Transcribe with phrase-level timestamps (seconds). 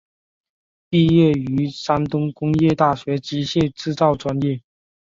[0.89, 4.59] 毕业于山东工业大学机械制造专业。